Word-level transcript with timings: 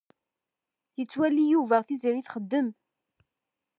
Yettwali 0.97 1.43
Yuba 1.51 1.77
Tiziri 1.87 2.21
txeddem. 2.25 2.67